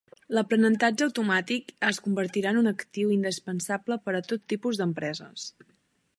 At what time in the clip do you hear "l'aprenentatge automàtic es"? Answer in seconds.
0.35-1.99